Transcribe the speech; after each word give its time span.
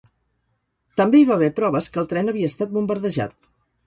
També 1.01 1.19
hi 1.19 1.27
va 1.31 1.35
haver 1.35 1.49
proves 1.59 1.89
que 1.97 2.01
el 2.03 2.09
tren 2.13 2.31
havia 2.31 2.49
estat 2.53 2.73
bombardejat. 2.79 3.47